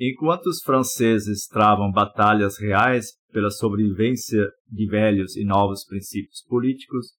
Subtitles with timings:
[0.00, 7.14] Enquanto os franceses travam batalhas reais pela sobrevivência de velhos e novos princípios políticos,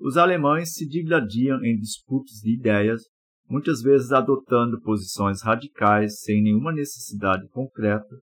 [0.00, 3.02] os alemães se digladiam em disputas de ideias,
[3.46, 8.16] muitas vezes adotando posições radicais sem nenhuma necessidade concreta,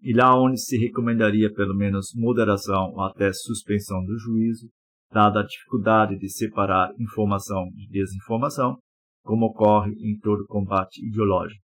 [0.00, 4.68] e lá onde se recomendaria pelo menos moderação ou até suspensão do juízo,
[5.12, 8.78] dada a dificuldade de separar informação de desinformação,
[9.24, 11.65] como ocorre em todo combate ideológico.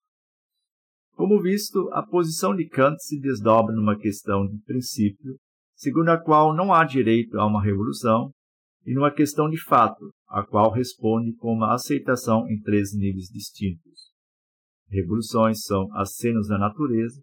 [1.21, 5.37] Como visto, a posição de Kant se desdobra numa questão de princípio,
[5.77, 8.31] segundo a qual não há direito a uma revolução,
[8.87, 14.15] e numa questão de fato, a qual responde com uma aceitação em três níveis distintos.
[14.89, 17.21] Revoluções são acenos da natureza,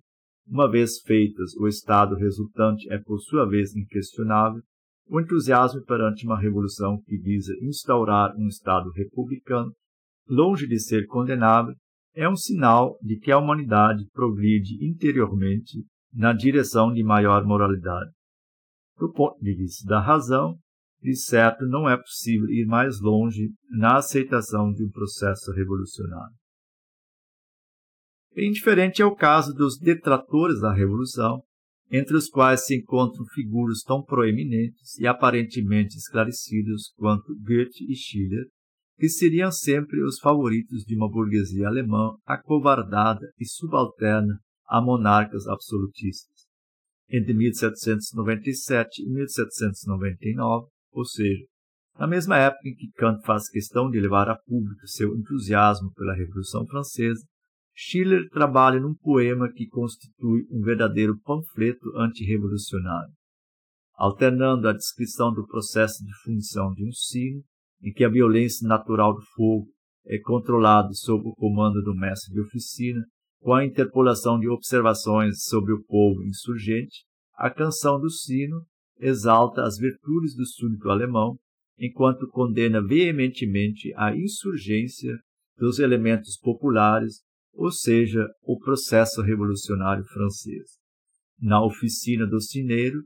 [0.48, 4.62] uma vez feitas, o estado resultante é por sua vez inquestionável,
[5.08, 9.74] o entusiasmo perante uma revolução que visa instaurar um estado republicano,
[10.30, 11.74] longe de ser condenável,
[12.18, 18.10] é um sinal de que a humanidade progride interiormente na direção de maior moralidade.
[18.98, 20.58] Do ponto de vista da razão,
[21.00, 26.36] de certo não é possível ir mais longe na aceitação de um processo revolucionário.
[28.34, 31.44] Bem diferente é o caso dos detratores da Revolução,
[31.92, 38.46] entre os quais se encontram figuras tão proeminentes e aparentemente esclarecidas quanto Goethe e Schiller,
[38.98, 46.48] que seriam sempre os favoritos de uma burguesia alemã acovardada e subalterna a monarcas absolutistas.
[47.10, 51.46] Entre 1797 e 1799, ou seja,
[51.98, 56.16] na mesma época em que Kant faz questão de levar a público seu entusiasmo pela
[56.16, 57.24] Revolução Francesa,
[57.74, 63.14] Schiller trabalha num poema que constitui um verdadeiro panfleto antirrevolucionário.
[63.94, 67.44] Alternando a descrição do processo de fundição de um sino
[67.82, 69.68] em que a violência natural do fogo
[70.06, 73.06] é controlada sob o comando do mestre de oficina,
[73.40, 77.06] com a interpolação de observações sobre o povo insurgente,
[77.36, 78.66] a canção do sino
[79.00, 81.38] exalta as virtudes do súdito alemão,
[81.78, 85.14] enquanto condena veementemente a insurgência
[85.58, 87.22] dos elementos populares,
[87.54, 90.78] ou seja, o processo revolucionário francês.
[91.40, 93.04] Na oficina do cineiro,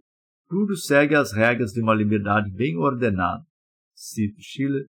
[0.48, 3.44] tudo segue as regras de uma liberdade bem ordenada,
[4.02, 4.86] cito Schiller,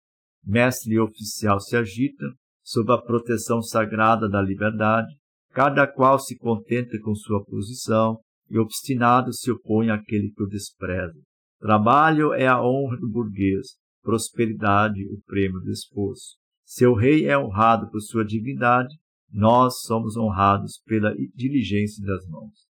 [0.44, 2.28] mestre e oficial se agitam
[2.62, 5.08] sob a proteção sagrada da liberdade,
[5.50, 8.20] cada qual se contenta com sua posição
[8.50, 11.18] e obstinado se opõe àquele que o despreza.
[11.58, 13.68] Trabalho é a honra do burguês,
[14.02, 16.36] prosperidade o prêmio do esforço.
[16.64, 18.94] Seu rei é honrado por sua divindade,
[19.32, 22.66] nós somos honrados pela diligência das mãos.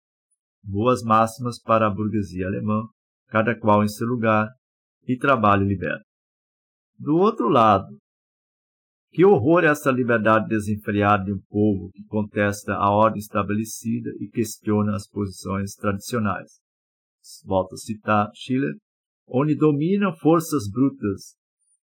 [0.63, 2.83] Boas máximas para a burguesia alemã,
[3.27, 4.47] cada qual em seu lugar,
[5.07, 6.06] e trabalho liberto.
[6.99, 7.97] Do outro lado,
[9.11, 14.27] que horror é essa liberdade desenfreada de um povo que contesta a ordem estabelecida e
[14.27, 16.59] questiona as posições tradicionais.
[17.45, 18.75] Volto a citar Schiller,
[19.27, 21.35] onde dominam forças brutas,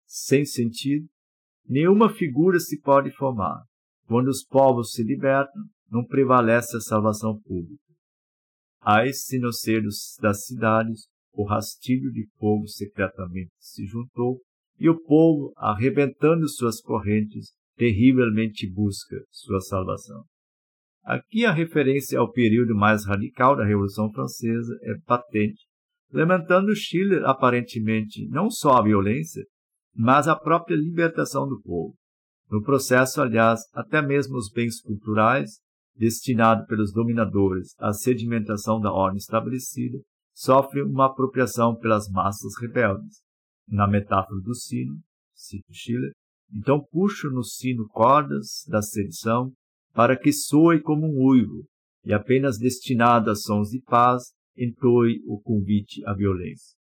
[0.07, 1.07] sem sentido,
[1.67, 3.63] nenhuma figura se pode formar.
[4.07, 7.83] Quando os povos se libertam, não prevalece a salvação pública.
[8.81, 9.83] A-se no ser
[10.21, 14.41] das cidades, o rastilho de fogo secretamente se juntou
[14.83, 20.25] e o povo, arrebentando suas correntes, terrivelmente busca sua salvação.
[21.05, 25.69] Aqui a referência ao período mais radical da Revolução Francesa é patente,
[26.13, 29.45] lamentando Schiller aparentemente não só a violência,
[29.95, 31.95] mas a própria libertação do povo.
[32.51, 35.61] No processo, aliás, até mesmo os bens culturais,
[35.95, 39.99] destinados pelos dominadores à sedimentação da ordem estabelecida,
[40.35, 43.22] sofrem uma apropriação pelas massas rebeldes
[43.73, 45.01] na metáfora do sino,
[45.35, 46.13] cito Schiller,
[46.53, 49.51] então puxo no sino cordas da sedição
[49.95, 51.65] para que soe como um uivo
[52.05, 54.25] e apenas destinado a sons de paz
[54.57, 56.77] entoe o convite à violência.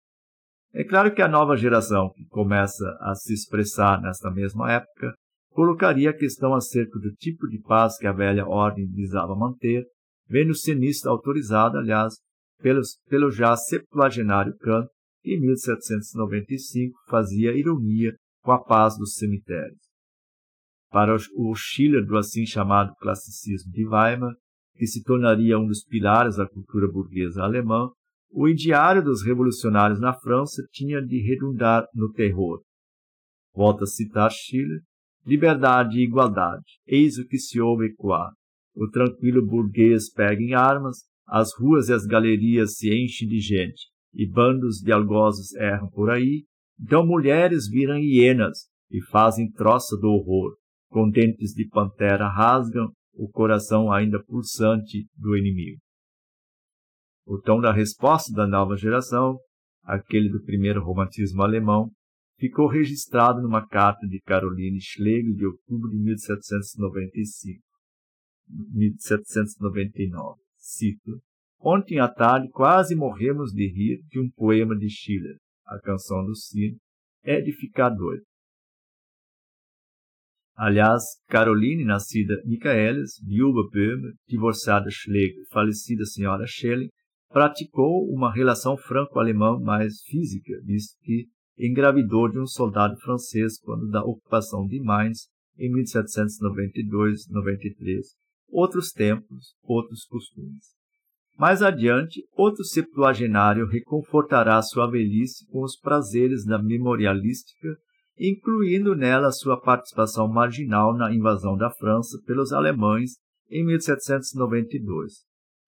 [0.74, 5.14] É claro que a nova geração que começa a se expressar nesta mesma época
[5.50, 9.84] colocaria a questão acerca do tipo de paz que a velha ordem visava manter,
[10.30, 12.13] vendo cenista autorizado, aliás,
[12.62, 14.88] pelos, pelo já septuagenário Kant,
[15.24, 19.80] em 1795 fazia ironia com a paz dos cemitérios.
[20.90, 24.34] Para o Schiller do assim chamado classicismo de Weimar,
[24.75, 27.90] que se tornaria um dos pilares da cultura burguesa alemã,
[28.31, 32.62] o ideário dos revolucionários na França tinha de redundar no terror.
[33.54, 34.81] Volta a citar Schiller,
[35.25, 38.31] liberdade e igualdade, eis o que se ouve ecoar.
[38.75, 43.88] O tranquilo burguês pega em armas, as ruas e as galerias se enchem de gente,
[44.13, 46.45] e bandos de algozes erram por aí,
[46.80, 50.56] então mulheres viram hienas e fazem troça do horror,
[50.89, 55.80] com dentes de pantera rasgam o coração ainda pulsante do inimigo.
[57.25, 59.38] O tom da resposta da nova geração,
[59.83, 61.92] aquele do primeiro romantismo alemão,
[62.38, 67.62] ficou registrado numa carta de Caroline Schlegel de outubro de 1795.
[68.48, 70.39] 1799.
[70.56, 71.19] Cito:
[71.59, 76.36] Ontem à tarde quase morremos de rir de um poema de Schiller, a canção do
[76.36, 76.77] sino,
[77.24, 78.19] edificador.
[80.56, 86.89] Aliás, Caroline, nascida Michaelis, viúva Böhmer, divorciada Schlegel, falecida senhora Schelling,
[87.30, 91.27] praticou uma relação franco-alemã mais física, visto que
[91.57, 95.27] engravidou de um soldado francês quando da ocupação de Mainz
[95.57, 98.15] em 1792-93.
[98.50, 100.76] Outros tempos, outros costumes.
[101.38, 107.78] Mais adiante, outro septuagenário reconfortará sua velhice com os prazeres da memorialística,
[108.18, 113.12] incluindo nela sua participação marginal na invasão da França pelos alemães
[113.51, 115.13] em 1792.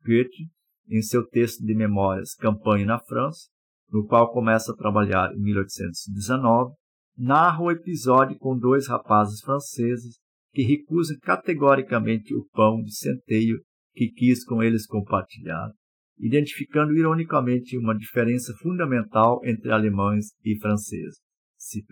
[0.04, 0.50] Goethe
[0.90, 3.48] em seu texto de memórias Campanha na França,
[3.92, 6.74] no qual começa a trabalhar em 1819,
[7.16, 10.18] narra o episódio com dois rapazes franceses
[10.52, 13.60] que recusam categoricamente o pão de centeio
[13.94, 15.72] que quis com eles compartilhar,
[16.18, 21.20] identificando ironicamente uma diferença fundamental entre alemães e franceses.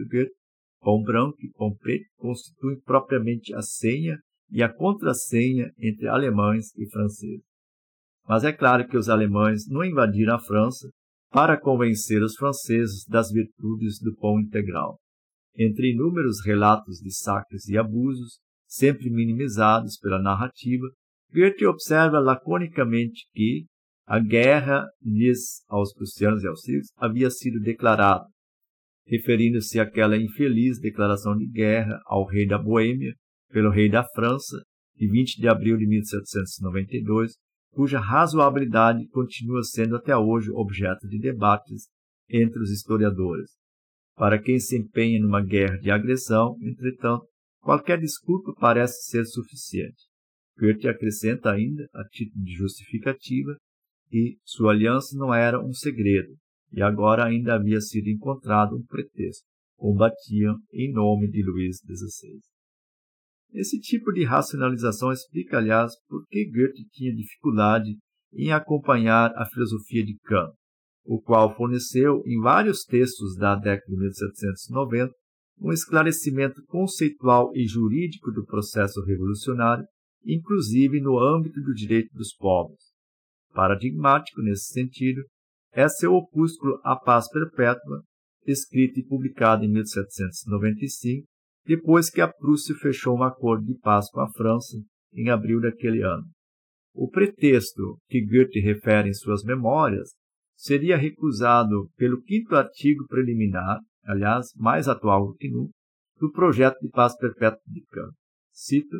[0.10, 0.32] Goethe,
[0.82, 4.18] pão branco e pão preto constituem propriamente a senha
[4.50, 7.44] e a contrassenha entre alemães e franceses.
[8.28, 10.90] Mas é claro que os alemães não invadiram a França
[11.32, 14.98] para convencer os franceses das virtudes do pão integral.
[15.56, 20.86] Entre inúmeros relatos de saques e abusos, sempre minimizados pela narrativa,
[21.34, 23.66] Goethe observa laconicamente que
[24.06, 28.26] a guerra lhes, aos prussianos e aos sírios, havia sido declarada,
[29.06, 33.14] referindo-se àquela infeliz declaração de guerra ao rei da Boêmia
[33.50, 34.58] pelo rei da França,
[34.96, 37.34] de 20 de abril de 1792,
[37.72, 41.88] cuja razoabilidade continua sendo até hoje objeto de debates
[42.30, 43.52] entre os historiadores.
[44.16, 47.26] Para quem se empenha numa guerra de agressão, entretanto,
[47.62, 50.07] qualquer desculpa parece ser suficiente.
[50.60, 53.56] Goethe acrescenta ainda, a título de justificativa,
[54.10, 56.36] que sua aliança não era um segredo,
[56.72, 59.46] e agora ainda havia sido encontrado um pretexto.
[59.76, 62.40] Combatiam em nome de Luís XVI.
[63.54, 67.98] Esse tipo de racionalização explica, aliás, por que Goethe tinha dificuldade
[68.34, 70.52] em acompanhar a filosofia de Kant,
[71.06, 75.14] o qual forneceu, em vários textos da década de 1790,
[75.60, 79.86] um esclarecimento conceitual e jurídico do processo revolucionário,
[80.28, 82.78] inclusive no âmbito do direito dos povos.
[83.54, 85.24] Paradigmático nesse sentido
[85.72, 88.04] é seu opúsculo A Paz Perpétua,
[88.46, 91.26] escrito e publicado em 1795,
[91.66, 94.78] depois que a Prússia fechou um acordo de paz com a França
[95.14, 96.26] em abril daquele ano.
[96.94, 100.10] O pretexto que Goethe refere em suas memórias
[100.56, 105.72] seria recusado pelo quinto artigo preliminar, aliás, mais atual do que nunca,
[106.20, 108.14] do projeto de paz perpétua de Kant.
[108.52, 108.98] Cito: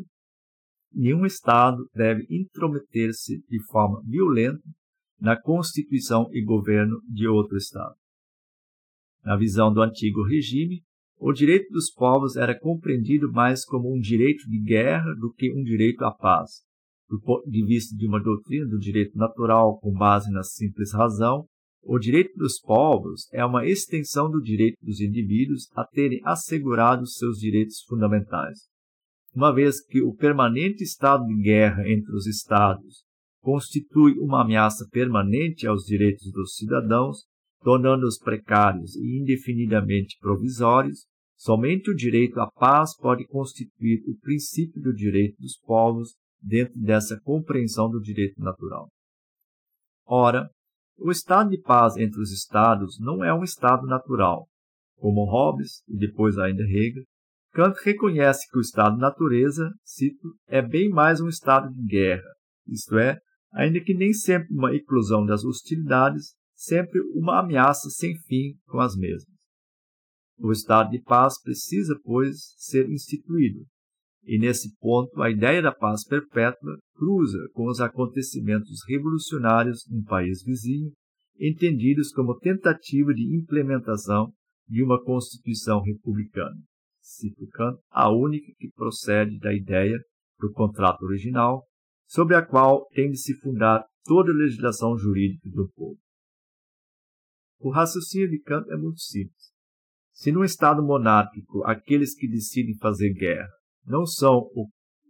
[0.94, 4.64] Nenhum Estado deve intrometer-se de forma violenta
[5.20, 7.96] na constituição e governo de outro Estado.
[9.24, 10.84] Na visão do antigo regime,
[11.20, 15.64] o direito dos povos era compreendido mais como um direito de guerra do que um
[15.64, 16.62] direito à paz.
[17.10, 21.48] Do ponto de vista de uma doutrina do direito natural com base na simples razão,
[21.82, 27.38] o direito dos povos é uma extensão do direito dos indivíduos a terem assegurados seus
[27.38, 28.68] direitos fundamentais.
[29.34, 33.04] Uma vez que o permanente estado de guerra entre os Estados
[33.42, 37.26] constitui uma ameaça permanente aos direitos dos cidadãos,
[37.62, 41.06] tornando-os precários e indefinidamente provisórios,
[41.36, 47.20] somente o direito à paz pode constituir o princípio do direito dos povos dentro dessa
[47.22, 48.90] compreensão do direito natural.
[50.06, 50.50] Ora,
[50.98, 54.48] o estado de paz entre os estados não é um estado natural.
[54.96, 57.04] Como Hobbes e depois ainda Hegel,
[57.58, 62.30] Kant reconhece que o estado de natureza, cito, é bem mais um estado de guerra,
[62.68, 63.18] isto é,
[63.52, 68.96] ainda que nem sempre uma eclosão das hostilidades, sempre uma ameaça sem fim com as
[68.96, 69.36] mesmas.
[70.38, 73.66] O estado de paz precisa, pois, ser instituído,
[74.24, 80.44] e nesse ponto a ideia da paz perpétua cruza com os acontecimentos revolucionários num país
[80.44, 80.92] vizinho,
[81.40, 84.32] entendidos como tentativa de implementação
[84.70, 86.62] de uma Constituição republicana.
[87.18, 89.98] Cito Kant, a única que procede da ideia
[90.40, 91.66] do contrato original,
[92.06, 96.00] sobre a qual tem de se fundar toda a legislação jurídica do povo.
[97.60, 99.52] O raciocínio de Kant é muito simples.
[100.14, 103.50] Se num Estado monárquico aqueles que decidem fazer guerra
[103.86, 104.50] não são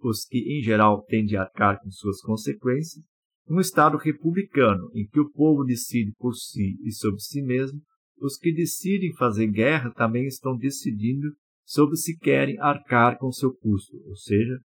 [0.02, 3.04] os que em geral têm de arcar com suas consequências,
[3.50, 7.82] um Estado republicano em que o povo decide por si e sobre si mesmo,
[8.20, 11.28] os que decidem fazer guerra também estão decidindo
[11.68, 14.58] sobre se querem arcar com seu custo, ou seja,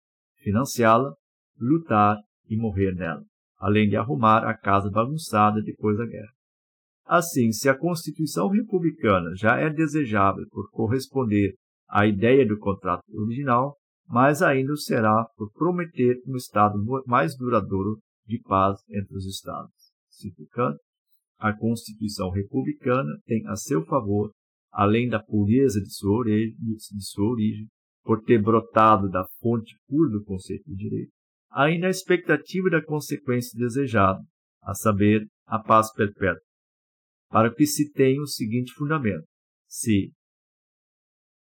[0.42, 1.14] financiá-la,
[1.58, 3.24] lutar e morrer nela,
[3.56, 6.32] além de arrumar a casa bagunçada depois da guerra.
[7.06, 11.54] Assim, se a Constituição republicana já é desejável por corresponder
[11.88, 13.76] à ideia do contrato original,
[14.06, 19.72] mais ainda será por prometer um Estado mais duradouro de paz entre os Estados.
[20.52, 20.76] Kant,
[21.38, 24.30] a Constituição republicana tem a seu favor,
[24.72, 27.66] além da pureza de sua, origem, de sua origem,
[28.02, 31.12] por ter brotado da fonte pura do conceito de direito,
[31.50, 34.20] ainda a expectativa da consequência desejada,
[34.62, 36.42] a saber, a paz perpétua,
[37.28, 39.26] para que se tenha o seguinte fundamento:
[39.68, 40.12] se,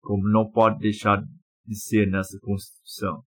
[0.01, 1.21] como não pode deixar
[1.65, 3.23] de ser nessa Constituição,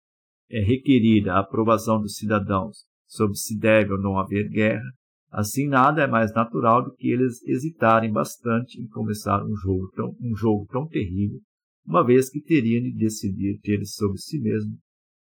[0.51, 4.91] é requerida a aprovação dos cidadãos sobre se deve ou não haver guerra,
[5.31, 10.17] assim nada é mais natural do que eles hesitarem bastante em começar um jogo tão,
[10.21, 11.41] um jogo tão terrível,
[11.87, 14.77] uma vez que teriam de decidir ter sobre si mesmo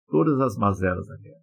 [0.08, 1.42] todas as mazelas da guerra.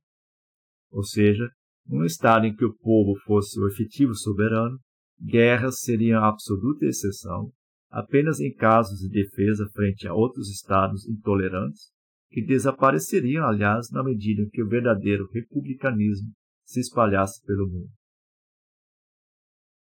[0.92, 1.50] Ou seja,
[1.88, 4.80] num estado em que o povo fosse o efetivo soberano,
[5.20, 7.52] guerras seriam a absoluta exceção,
[7.90, 11.92] apenas em casos de defesa frente a outros estados intolerantes,
[12.30, 16.32] que desapareceriam, aliás, na medida em que o verdadeiro republicanismo
[16.64, 17.99] se espalhasse pelo mundo.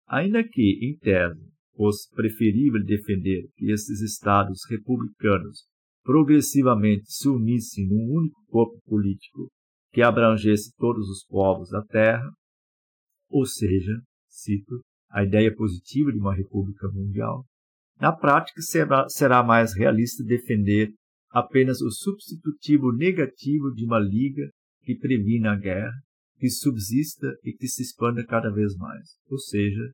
[0.09, 1.41] Ainda que, em tese,
[1.77, 5.65] fosse preferível defender que esses estados republicanos
[6.03, 9.51] progressivamente se unissem num único corpo político
[9.93, 12.31] que abrangesse todos os povos da terra,
[13.29, 17.45] ou seja, cito, a ideia positiva de uma república mundial,
[18.01, 20.93] na prática será, será mais realista defender
[21.31, 24.49] apenas o substitutivo negativo de uma liga
[24.83, 25.93] que previna a guerra,
[26.39, 29.93] que subsista e que se expanda cada vez mais, ou seja,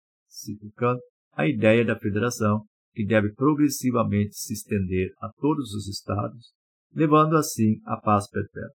[0.76, 1.00] Kant,
[1.32, 6.52] a ideia da federação que deve progressivamente se estender a todos os estados,
[6.92, 8.70] levando assim à paz perpétua.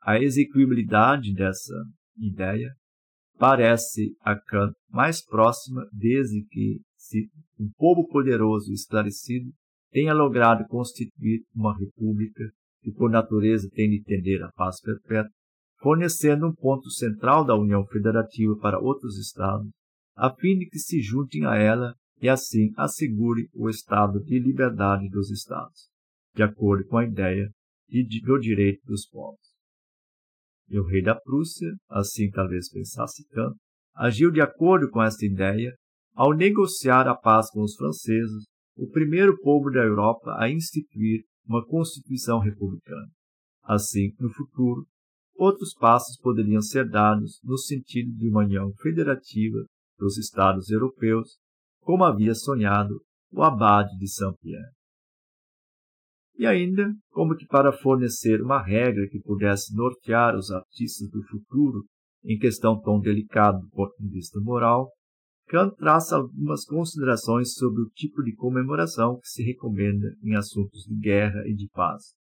[0.00, 1.74] A execuibilidade dessa
[2.16, 2.72] ideia
[3.36, 7.28] parece a Kant mais próxima desde que se
[7.58, 9.50] um povo poderoso e esclarecido
[9.90, 12.44] tenha logrado constituir uma república
[12.82, 15.30] que por natureza tem de tender à paz perpétua,
[15.78, 19.70] fornecendo um ponto central da União Federativa para outros estados,
[20.16, 25.08] a fim de que se juntem a ela e assim assegure o estado de liberdade
[25.08, 25.88] dos estados,
[26.34, 27.48] de acordo com a ideia
[27.88, 29.38] de, do direito dos povos.
[30.68, 33.56] E o rei da Prússia, assim talvez pensasse Kant,
[33.94, 35.72] agiu de acordo com esta ideia
[36.14, 38.44] ao negociar a paz com os franceses,
[38.76, 43.08] o primeiro povo da Europa a instituir uma constituição republicana.
[43.62, 44.84] Assim, no futuro,
[45.38, 49.58] outros passos poderiam ser dados no sentido de uma união federativa
[49.96, 51.38] dos Estados europeus,
[51.80, 54.72] como havia sonhado o abade de Saint-Pierre.
[56.36, 61.84] E ainda, como que para fornecer uma regra que pudesse nortear os artistas do futuro
[62.24, 64.90] em questão tão delicada do ponto de vista moral,
[65.48, 70.94] Kant traça algumas considerações sobre o tipo de comemoração que se recomenda em assuntos de
[70.96, 72.17] guerra e de paz.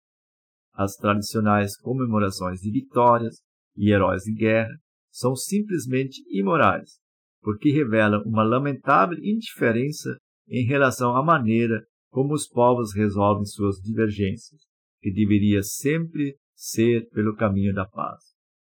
[0.77, 3.37] As tradicionais comemorações de vitórias
[3.75, 4.77] e heróis de guerra
[5.11, 6.99] são simplesmente imorais,
[7.41, 10.15] porque revelam uma lamentável indiferença
[10.47, 14.61] em relação à maneira como os povos resolvem suas divergências,
[15.01, 18.23] que deveria sempre ser pelo caminho da paz,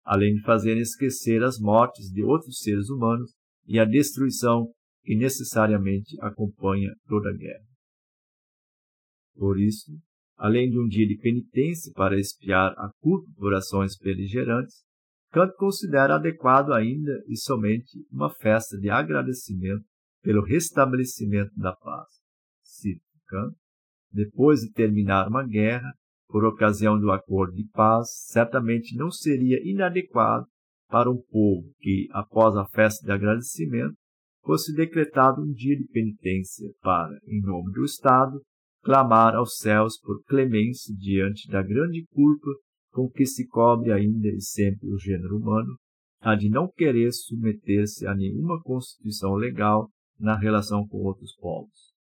[0.03, 3.31] além de fazerem esquecer as mortes de outros seres humanos
[3.67, 4.73] e a destruição
[5.05, 7.67] que necessariamente acompanha toda guerra.
[9.35, 9.93] Por isso,
[10.41, 14.83] além de um dia de penitência para espiar a culpa por ações beligerantes,
[15.31, 19.85] Kant considera adequado ainda e somente uma festa de agradecimento
[20.23, 22.09] pelo restabelecimento da paz.
[22.63, 23.55] Cito Kant,
[24.11, 25.93] depois de terminar uma guerra,
[26.27, 30.47] por ocasião do acordo de paz, certamente não seria inadequado
[30.89, 33.95] para um povo que, após a festa de agradecimento,
[34.43, 38.41] fosse decretado um dia de penitência para, em nome do Estado,
[38.83, 42.51] clamar aos céus por clemência diante da grande culpa
[42.91, 45.77] com que se cobre ainda e sempre o gênero humano,
[46.21, 51.95] a de não querer submeter-se a nenhuma constituição legal na relação com outros povos.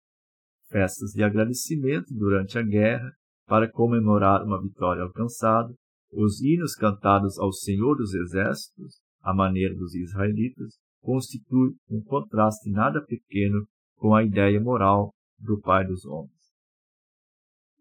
[0.71, 3.13] Festas de agradecimento durante a guerra,
[3.47, 5.73] para comemorar uma vitória alcançada,
[6.13, 13.05] os hinos cantados ao Senhor dos Exércitos, à maneira dos israelitas, constituem um contraste nada
[13.05, 13.67] pequeno
[13.97, 16.36] com a ideia moral do Pai dos homens.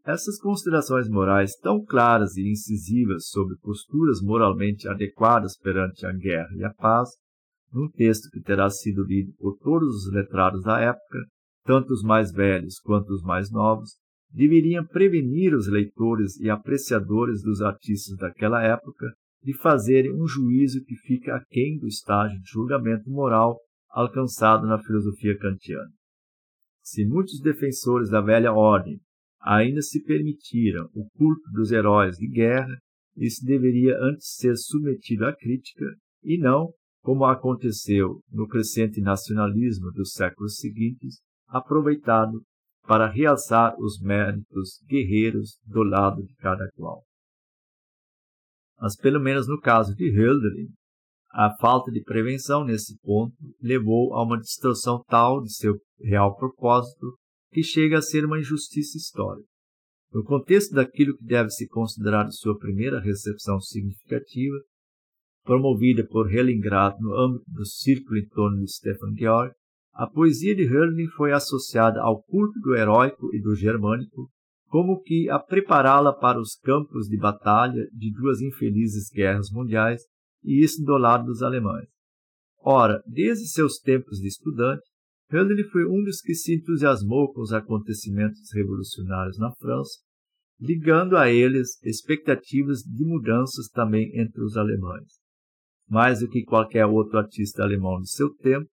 [0.05, 6.63] Essas considerações morais tão claras e incisivas sobre posturas moralmente adequadas perante a guerra e
[6.63, 7.09] a paz,
[7.73, 11.25] num texto que terá sido lido por todos os letrados da época,
[11.63, 13.97] tanto os mais velhos quanto os mais novos,
[14.29, 20.95] deveriam prevenir os leitores e apreciadores dos artistas daquela época de fazerem um juízo que
[20.95, 23.57] fica aquém do estágio de julgamento moral
[23.89, 25.89] alcançado na filosofia kantiana.
[26.83, 28.99] Se muitos defensores da velha ordem
[29.45, 32.75] ainda se permitiram o culto dos heróis de guerra,
[33.15, 35.85] isso deveria antes ser submetido à crítica
[36.23, 42.41] e não, como aconteceu no crescente nacionalismo dos séculos seguintes, aproveitado
[42.87, 47.03] para realçar os méritos guerreiros do lado de cada qual.
[48.79, 50.69] Mas, pelo menos no caso de Hölderlin,
[51.31, 57.15] a falta de prevenção nesse ponto levou a uma distorção tal de seu real propósito
[57.55, 59.47] que chega a ser uma injustiça histórica.
[60.13, 64.57] No contexto daquilo que deve se considerar sua primeira recepção significativa,
[65.45, 69.53] promovida por Hellingrad no âmbito do círculo em torno de Stefan Georg,
[69.93, 74.29] a poesia de Hölderlin foi associada ao culto do heróico e do germânico,
[74.67, 80.01] como que a prepará-la para os campos de batalha de duas infelizes guerras mundiais,
[80.43, 81.87] e isso do lado dos alemães.
[82.59, 84.83] Ora, desde seus tempos de estudante,
[85.31, 89.99] Hölderlin foi um dos que se entusiasmou com os acontecimentos revolucionários na França,
[90.59, 95.19] ligando a eles expectativas de mudanças também entre os alemães.
[95.89, 98.67] Mais do que qualquer outro artista alemão de seu tempo,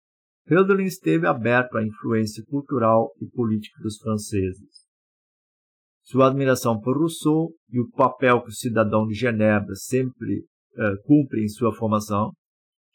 [0.49, 4.85] Hölderlin esteve aberto à influência cultural e política dos franceses.
[6.03, 11.43] Sua admiração por Rousseau e o papel que o cidadão de Genebra sempre uh, cumpre
[11.43, 12.31] em sua formação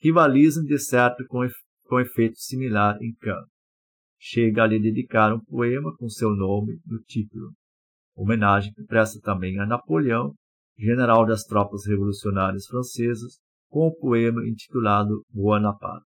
[0.00, 1.40] rivalizam de certo com,
[1.87, 3.47] com efeito similar em Kant.
[4.19, 7.52] Chega a lhe dedicar um poema com seu nome no título,
[8.14, 10.35] homenagem que presta também a Napoleão,
[10.78, 13.38] general das tropas revolucionárias francesas,
[13.69, 16.07] com o poema intitulado Bonaparte.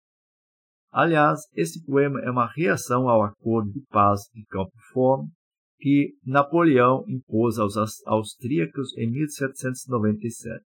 [0.91, 5.31] Aliás, esse poema é uma reação ao acordo de paz de Campo Formio
[5.79, 10.61] que Napoleão impôs aos austríacos em 1797.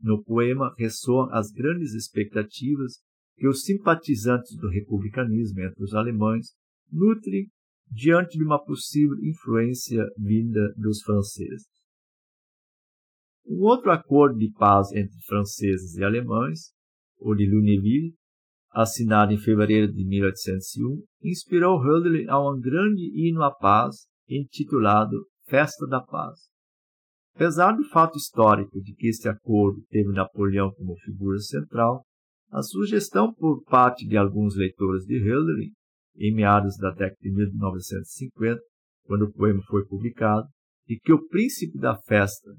[0.00, 2.94] No poema ressoam as grandes expectativas
[3.36, 6.48] que os simpatizantes do republicanismo entre os alemães
[6.90, 7.46] nutrem
[7.90, 11.66] diante de uma possível influência vinda dos franceses.
[13.46, 16.72] Um outro acordo de paz entre franceses e alemães,
[17.18, 18.14] o de Lunéville,
[18.70, 25.86] assinado em fevereiro de 1801, inspirou Hölderlin a um grande hino à paz intitulado Festa
[25.88, 26.48] da Paz.
[27.34, 32.04] Apesar do fato histórico de que este acordo teve Napoleão como figura central,
[32.50, 35.72] a sugestão por parte de alguns leitores de Hölderlin,
[36.16, 38.60] em meados da década de 1950,
[39.04, 40.46] quando o poema foi publicado,
[40.86, 42.50] de que o príncipe da festa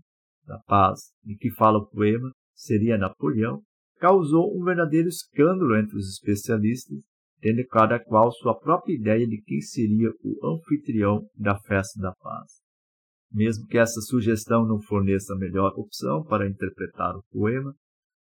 [0.45, 3.61] da paz de que fala o poema seria Napoleão,
[3.99, 6.97] causou um verdadeiro escândalo entre os especialistas,
[7.39, 12.61] tendo cada qual sua própria ideia de quem seria o anfitrião da festa da paz.
[13.31, 17.73] Mesmo que essa sugestão não forneça a melhor opção para interpretar o poema,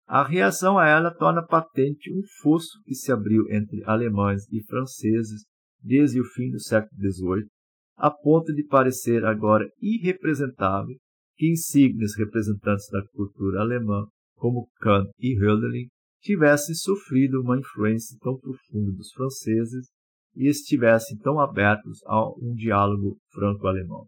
[0.10, 5.46] a reação a ela torna patente um fosso que se abriu entre alemães e franceses
[5.80, 7.48] desde o fim do século XVIII,
[7.96, 10.98] a ponto de parecer agora irrepresentável
[11.36, 15.88] que insignes representantes da cultura alemã como Kant e Hölderlin,
[16.22, 19.90] tivessem sofrido uma influência tão profunda dos franceses
[20.36, 24.08] e estivessem tão abertos a um diálogo franco-alemão.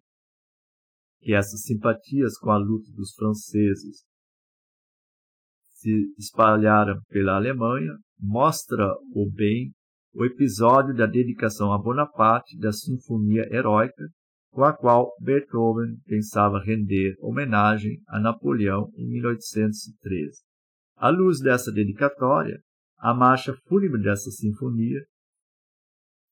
[1.19, 4.03] Que essas simpatias com a luta dos franceses
[5.81, 9.71] se espalharam pela Alemanha mostra o bem
[10.13, 14.07] o episódio da dedicação a Bonaparte da Sinfonia Heróica
[14.51, 20.41] com a qual Beethoven pensava render homenagem a Napoleão em 1813.
[20.97, 22.59] À luz dessa dedicatória,
[22.99, 25.01] a marcha fúnebre dessa sinfonia,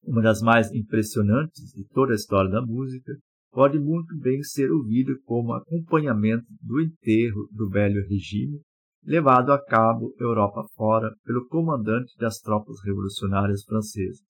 [0.04, 3.14] uma das mais impressionantes de toda a história da música,
[3.52, 8.60] pode muito bem ser ouvida como acompanhamento do enterro do velho regime
[9.04, 14.26] levado a cabo Europa fora pelo comandante das tropas revolucionárias francesas.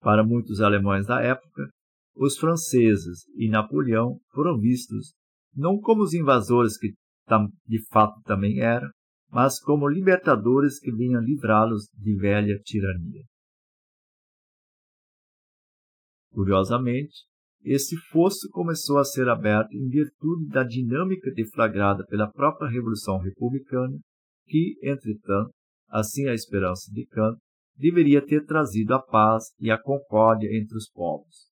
[0.00, 1.68] Para muitos alemães da época,
[2.14, 5.14] os franceses e Napoleão foram vistos
[5.54, 6.92] não como os invasores que
[7.66, 8.88] de fato também eram,
[9.30, 13.22] mas como libertadores que vinham livrá-los de velha tirania.
[16.30, 17.14] Curiosamente,
[17.62, 23.98] esse fosso começou a ser aberto em virtude da dinâmica deflagrada pela própria Revolução Republicana,
[24.46, 25.50] que, entretanto,
[25.88, 27.38] assim a esperança de Kant,
[27.76, 31.48] deveria ter trazido a paz e a concórdia entre os povos.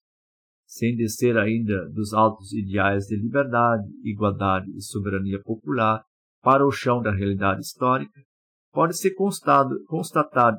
[0.67, 6.03] sem descer ainda dos altos ideais de liberdade, igualdade e soberania popular
[6.43, 8.21] para o chão da realidade histórica,
[8.73, 9.77] pode ser constatado,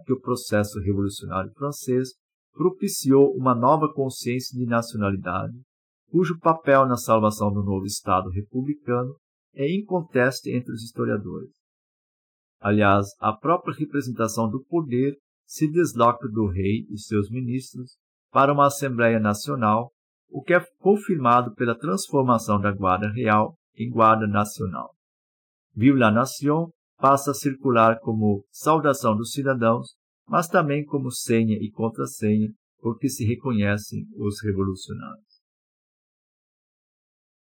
[0.05, 2.09] que o processo revolucionário francês
[2.57, 5.53] propiciou uma nova consciência de nacionalidade,
[6.09, 9.15] cujo papel na salvação do novo Estado republicano
[9.53, 11.51] é inconteste entre os historiadores.
[12.59, 15.15] Aliás, a própria representação do poder
[15.45, 17.97] se desloca do rei e seus ministros
[18.31, 19.91] para uma Assembleia Nacional,
[20.29, 24.93] o que é confirmado pela transformação da Guarda Real em Guarda Nacional.
[25.75, 29.95] Vive la Nation passa a circular como saudação dos cidadãos,
[30.27, 35.25] mas também como senha e contrassenha, porque se reconhecem os revolucionários.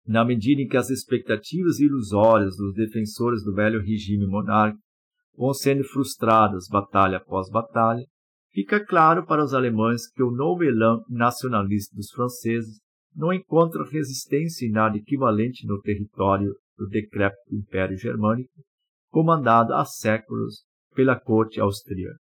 [0.06, 4.84] Na medida em que as expectativas ilusórias dos defensores do velho regime monárquico
[5.38, 8.04] vão sendo frustradas batalha após batalha,
[8.52, 12.80] fica claro para os alemães que o novo elan nacionalista dos franceses
[13.16, 18.52] não encontra resistência em nada equivalente no território do decrépito Império Germânico,
[19.10, 20.64] comandado há séculos
[20.96, 22.21] pela corte austríaca.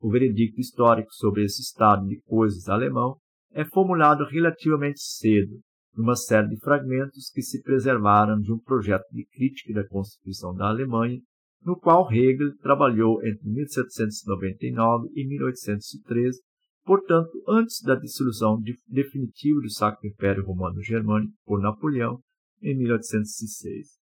[0.00, 3.16] O veredicto histórico sobre esse estado de coisas alemão
[3.52, 5.60] é formulado relativamente cedo,
[5.96, 10.68] numa série de fragmentos que se preservaram de um projeto de crítica da Constituição da
[10.68, 11.20] Alemanha,
[11.64, 16.40] no qual Hegel trabalhou entre 1799 e 1813,
[16.84, 22.20] portanto, antes da dissolução definitiva do Sacro Império Romano Germânico por Napoleão
[22.62, 23.98] em 1806.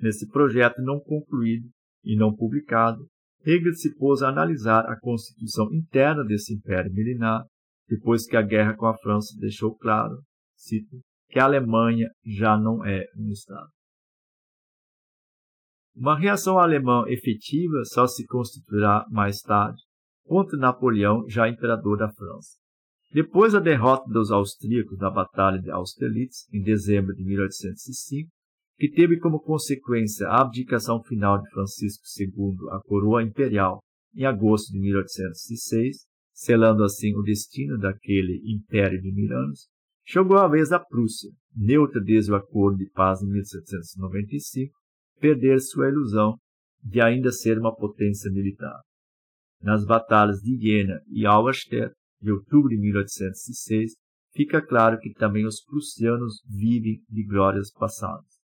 [0.00, 1.68] Nesse projeto não concluído
[2.02, 3.06] e não publicado,
[3.44, 7.44] Hegel se pôs a analisar a constituição interna desse império milenar,
[7.88, 10.22] depois que a guerra com a França deixou claro,
[10.54, 13.68] cito, que a Alemanha já não é um Estado.
[15.94, 19.82] Uma reação alemã efetiva só se constituirá mais tarde,
[20.24, 22.56] contra Napoleão, já imperador da França.
[23.12, 28.30] Depois da derrota dos austríacos na Batalha de Austerlitz, em dezembro de 1805,
[28.80, 33.80] que teve como consequência a abdicação final de Francisco II à coroa imperial
[34.14, 35.98] em agosto de 1806,
[36.32, 39.68] selando assim o destino daquele império de mil anos,
[40.12, 44.74] Chegou a vez da Prússia, neutra desde o acordo de paz de 1795,
[45.20, 46.36] perder sua ilusão
[46.82, 48.80] de ainda ser uma potência militar.
[49.62, 53.92] Nas batalhas de Iena e Auerstedt, de outubro de 1806,
[54.32, 58.39] fica claro que também os prussianos vivem de glórias passadas.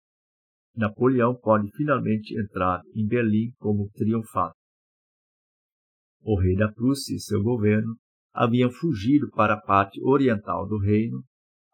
[0.77, 4.57] Napoleão pode finalmente entrar em Berlim como triunfante.
[6.23, 7.97] O rei da Prússia e seu governo
[8.33, 11.23] haviam fugido para a parte oriental do reino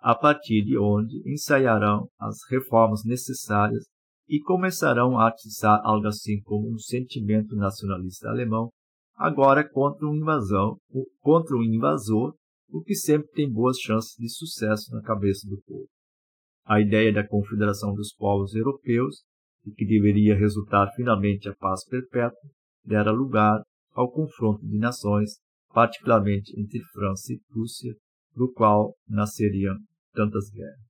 [0.01, 3.85] a partir de onde ensaiarão as reformas necessárias
[4.29, 8.71] e começarão a atiçar algo assim como um sentimento nacionalista alemão,
[9.17, 10.79] agora contra um invasão,
[11.21, 12.35] contra um invasor,
[12.71, 15.89] o que sempre tem boas chances de sucesso na cabeça do povo.
[16.65, 19.25] A ideia da confederação dos povos europeus,
[19.67, 22.51] e que deveria resultar finalmente a paz perpétua,
[22.85, 25.39] dera lugar ao confronto de nações,
[25.73, 27.95] particularmente entre França e Prússia,
[28.35, 29.77] do qual nasceriam
[30.13, 30.90] tantas guerras.